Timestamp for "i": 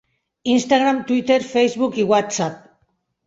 2.05-2.09